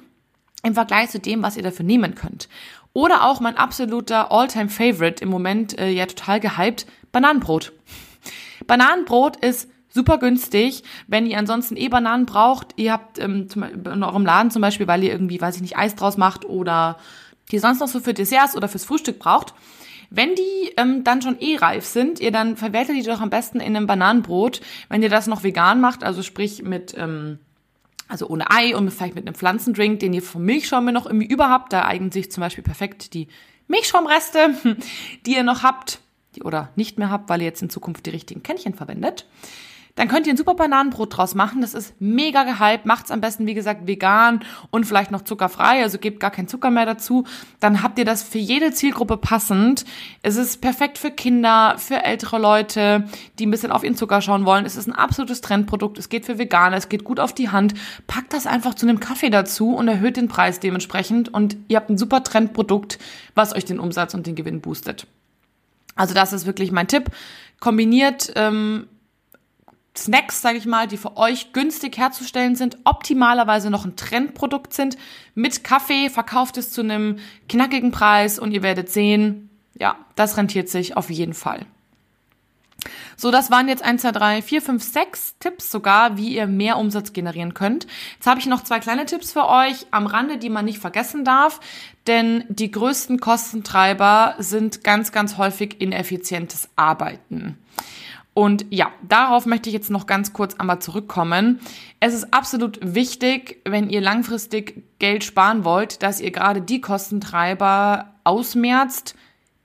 [0.65, 2.47] Im Vergleich zu dem, was ihr dafür nehmen könnt.
[2.93, 7.73] Oder auch mein absoluter All-Time-Favorite, im Moment äh, ja total gehypt, Bananenbrot.
[8.67, 12.69] Bananenbrot ist super günstig, wenn ihr ansonsten eh Bananen braucht.
[12.75, 15.77] Ihr habt ähm, zum, in eurem Laden zum Beispiel, weil ihr irgendwie, weiß ich nicht,
[15.77, 16.97] Eis draus macht oder
[17.51, 19.53] die sonst noch so für Desserts oder fürs Frühstück braucht.
[20.09, 23.59] Wenn die ähm, dann schon eh reif sind, ihr dann verwertet die doch am besten
[23.59, 24.61] in einem Bananenbrot.
[24.89, 27.39] Wenn ihr das noch vegan macht, also sprich mit ähm,
[28.13, 31.49] also ohne Ei und vielleicht mit einem Pflanzendrink, den ihr vom Milchschaum noch irgendwie über
[31.49, 31.73] habt.
[31.73, 33.27] Da eignen sich zum Beispiel perfekt die
[33.67, 34.53] Milchschaumreste,
[35.25, 35.99] die ihr noch habt
[36.43, 39.25] oder nicht mehr habt, weil ihr jetzt in Zukunft die richtigen Kännchen verwendet.
[39.95, 41.61] Dann könnt ihr ein super Bananenbrot draus machen.
[41.61, 42.87] Das ist mega gehypt.
[42.87, 45.83] Macht's am besten, wie gesagt, vegan und vielleicht noch zuckerfrei.
[45.83, 47.25] Also gebt gar keinen Zucker mehr dazu.
[47.59, 49.85] Dann habt ihr das für jede Zielgruppe passend.
[50.23, 54.45] Es ist perfekt für Kinder, für ältere Leute, die ein bisschen auf ihren Zucker schauen
[54.45, 54.65] wollen.
[54.65, 55.99] Es ist ein absolutes Trendprodukt.
[55.99, 56.77] Es geht für Veganer.
[56.77, 57.75] Es geht gut auf die Hand.
[58.07, 61.31] Packt das einfach zu einem Kaffee dazu und erhöht den Preis dementsprechend.
[61.31, 62.97] Und ihr habt ein super Trendprodukt,
[63.35, 65.05] was euch den Umsatz und den Gewinn boostet.
[65.95, 67.11] Also das ist wirklich mein Tipp.
[67.59, 68.87] Kombiniert ähm,
[69.95, 74.97] Snacks, sage ich mal, die für euch günstig herzustellen sind, optimalerweise noch ein Trendprodukt sind,
[75.35, 80.69] mit Kaffee, verkauft es zu einem knackigen Preis und ihr werdet sehen, ja, das rentiert
[80.69, 81.65] sich auf jeden Fall.
[83.15, 86.77] So, das waren jetzt 1, 2, 3, 4, 5, 6 Tipps sogar, wie ihr mehr
[86.77, 87.87] Umsatz generieren könnt.
[88.15, 91.23] Jetzt habe ich noch zwei kleine Tipps für euch am Rande, die man nicht vergessen
[91.23, 91.59] darf,
[92.07, 97.57] denn die größten Kostentreiber sind ganz, ganz häufig ineffizientes Arbeiten.
[98.33, 101.59] Und ja, darauf möchte ich jetzt noch ganz kurz einmal zurückkommen.
[101.99, 108.15] Es ist absolut wichtig, wenn ihr langfristig Geld sparen wollt, dass ihr gerade die Kostentreiber
[108.23, 109.15] ausmerzt,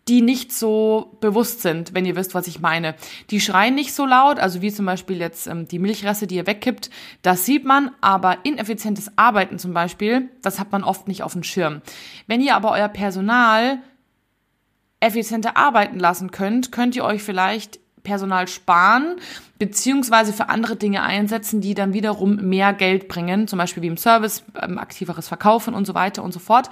[0.09, 2.95] die nicht so bewusst sind, wenn ihr wisst, was ich meine.
[3.31, 6.47] Die schreien nicht so laut, also wie zum Beispiel jetzt ähm, die Milchreste, die ihr
[6.47, 6.89] wegkippt,
[7.23, 11.43] das sieht man, aber ineffizientes Arbeiten zum Beispiel, das hat man oft nicht auf dem
[11.43, 11.83] Schirm.
[12.27, 13.81] Wenn ihr aber euer Personal
[15.01, 19.17] effizienter arbeiten lassen könnt, könnt ihr euch vielleicht Personal sparen,
[19.59, 23.97] beziehungsweise für andere Dinge einsetzen, die dann wiederum mehr Geld bringen, zum Beispiel wie im
[23.97, 26.71] Service, ähm, aktiveres Verkaufen und so weiter und so fort.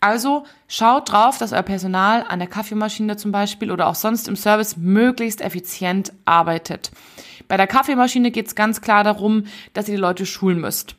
[0.00, 4.36] Also schaut drauf, dass euer Personal an der Kaffeemaschine zum Beispiel oder auch sonst im
[4.36, 6.92] Service möglichst effizient arbeitet.
[7.48, 10.94] Bei der Kaffeemaschine geht es ganz klar darum, dass ihr die Leute schulen müsst.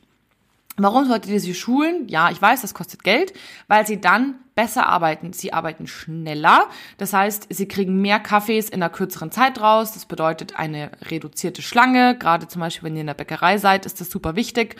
[0.82, 2.08] Warum solltet ihr sie schulen?
[2.08, 3.32] Ja, ich weiß, das kostet Geld,
[3.68, 5.32] weil sie dann besser arbeiten.
[5.32, 6.64] Sie arbeiten schneller.
[6.96, 9.92] Das heißt, sie kriegen mehr Kaffees in einer kürzeren Zeit raus.
[9.92, 12.16] Das bedeutet eine reduzierte Schlange.
[12.18, 14.76] Gerade zum Beispiel, wenn ihr in der Bäckerei seid, ist das super wichtig.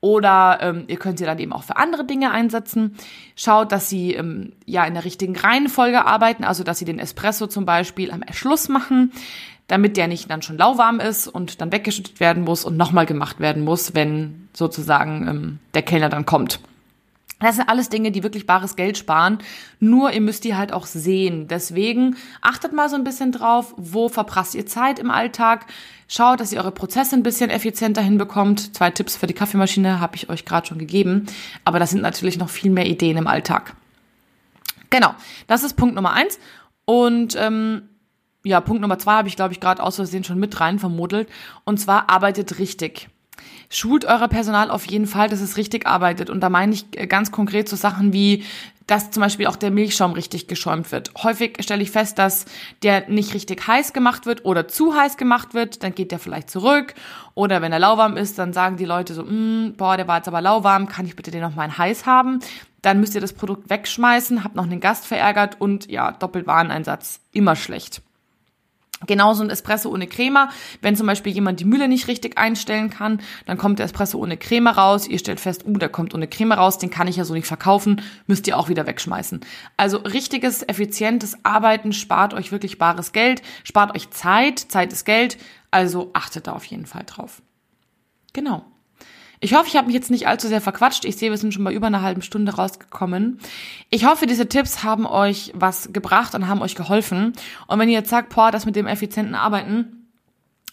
[0.00, 2.96] Oder ähm, ihr könnt sie dann eben auch für andere Dinge einsetzen.
[3.36, 7.46] Schaut, dass sie ähm, ja in der richtigen Reihenfolge arbeiten, also dass sie den Espresso
[7.46, 9.12] zum Beispiel am Erschluss machen,
[9.72, 13.40] damit der nicht dann schon lauwarm ist und dann weggeschüttet werden muss und nochmal gemacht
[13.40, 16.60] werden muss, wenn sozusagen ähm, der Kellner dann kommt.
[17.40, 19.38] Das sind alles Dinge, die wirklich bares Geld sparen.
[19.80, 21.48] Nur ihr müsst die halt auch sehen.
[21.48, 25.64] Deswegen achtet mal so ein bisschen drauf, wo verprasst ihr Zeit im Alltag.
[26.06, 28.76] Schaut, dass ihr eure Prozesse ein bisschen effizienter hinbekommt.
[28.76, 31.24] Zwei Tipps für die Kaffeemaschine habe ich euch gerade schon gegeben.
[31.64, 33.74] Aber das sind natürlich noch viel mehr Ideen im Alltag.
[34.90, 35.14] Genau,
[35.46, 36.38] das ist Punkt Nummer eins.
[36.84, 37.88] Und ähm,
[38.44, 41.28] ja, Punkt Nummer zwei habe ich, glaube ich, gerade aus Versehen schon mit rein vermodelt.
[41.64, 43.08] Und zwar arbeitet richtig.
[43.68, 46.28] Schult euer Personal auf jeden Fall, dass es richtig arbeitet.
[46.28, 48.44] Und da meine ich äh, ganz konkret so Sachen wie,
[48.86, 51.12] dass zum Beispiel auch der Milchschaum richtig geschäumt wird.
[51.22, 52.44] Häufig stelle ich fest, dass
[52.82, 56.50] der nicht richtig heiß gemacht wird oder zu heiß gemacht wird, dann geht der vielleicht
[56.50, 56.94] zurück.
[57.34, 60.28] Oder wenn er lauwarm ist, dann sagen die Leute so, mm, boah, der war jetzt
[60.28, 62.40] aber lauwarm, kann ich bitte den noch mal in heiß haben?
[62.82, 67.56] Dann müsst ihr das Produkt wegschmeißen, habt noch einen Gast verärgert und ja, Doppelwareneinsatz, immer
[67.56, 68.02] schlecht.
[69.06, 70.50] Genauso ein Espresso ohne Crema.
[70.80, 74.36] Wenn zum Beispiel jemand die Mühle nicht richtig einstellen kann, dann kommt der Espresso ohne
[74.36, 75.06] Creme raus.
[75.06, 77.46] Ihr stellt fest, uh, der kommt ohne Creme raus, den kann ich ja so nicht
[77.46, 79.40] verkaufen, müsst ihr auch wieder wegschmeißen.
[79.76, 84.58] Also richtiges, effizientes Arbeiten spart euch wirklich bares Geld, spart euch Zeit.
[84.58, 85.38] Zeit ist Geld.
[85.70, 87.42] Also achtet da auf jeden Fall drauf.
[88.32, 88.64] Genau.
[89.44, 91.04] Ich hoffe, ich habe mich jetzt nicht allzu sehr verquatscht.
[91.04, 93.40] Ich sehe, wir sind schon bei über einer halben Stunde rausgekommen.
[93.90, 97.32] Ich hoffe, diese Tipps haben euch was gebracht und haben euch geholfen.
[97.66, 100.06] Und wenn ihr jetzt sagt, boah, das mit dem effizienten Arbeiten,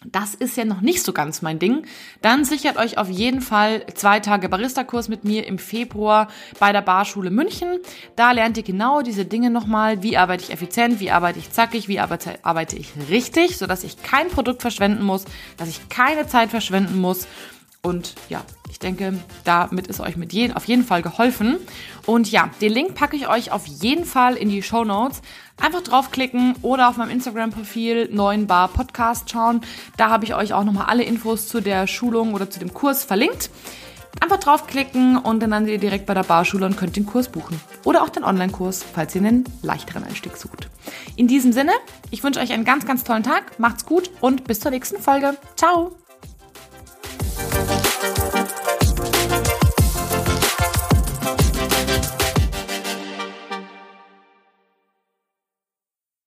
[0.06, 1.88] das ist ja noch nicht so ganz mein Ding.
[2.22, 6.28] Dann sichert euch auf jeden Fall zwei Tage Barista-Kurs mit mir im Februar
[6.60, 7.80] bei der Barschule München.
[8.16, 10.04] Da lernt ihr genau diese Dinge nochmal.
[10.04, 11.00] Wie arbeite ich effizient?
[11.00, 11.88] Wie arbeite ich zackig?
[11.88, 13.58] Wie arbeite, arbeite ich richtig?
[13.58, 15.26] Sodass ich kein Produkt verschwenden muss,
[15.58, 17.28] dass ich keine Zeit verschwenden muss
[17.82, 21.58] und ja, ich denke, damit ist euch mit jeden, auf jeden Fall geholfen.
[22.06, 25.22] Und ja, den Link packe ich euch auf jeden Fall in die Show Notes.
[25.62, 29.62] Einfach draufklicken oder auf meinem Instagram-Profil 9 Bar Podcast schauen.
[29.98, 33.04] Da habe ich euch auch nochmal alle Infos zu der Schulung oder zu dem Kurs
[33.04, 33.50] verlinkt.
[34.22, 37.60] Einfach draufklicken und dann landet ihr direkt bei der Barschule und könnt den Kurs buchen.
[37.84, 40.70] Oder auch den Online-Kurs, falls ihr einen leichteren Einstieg sucht.
[41.16, 41.74] In diesem Sinne,
[42.12, 45.38] ich wünsche euch einen ganz, ganz tollen Tag, macht's gut und bis zur nächsten Folge.
[45.56, 46.09] Ciao!